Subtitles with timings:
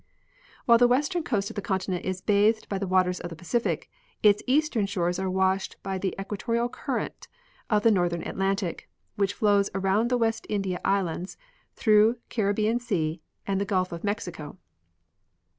[0.65, 3.87] While the western coast of the continent is bathed by the waters of the Pacific,
[4.23, 7.27] its eastern shores are washed by the equa torial current
[7.69, 11.37] of the northern Atlantic, which flows around the West India islands,
[11.75, 14.57] through Caribbean sea and the Gulf of Mexico.